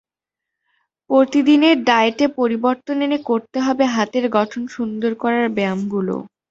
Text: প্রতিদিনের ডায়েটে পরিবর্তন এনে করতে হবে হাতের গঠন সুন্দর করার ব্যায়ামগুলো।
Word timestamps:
প্রতিদিনের 1.09 1.75
ডায়েটে 1.83 2.25
পরিবর্তন 2.39 2.97
এনে 3.05 3.19
করতে 3.29 3.57
হবে 3.65 3.83
হাতের 3.95 4.25
গঠন 4.37 4.61
সুন্দর 4.75 5.11
করার 5.23 5.47
ব্যায়ামগুলো। 5.55 6.15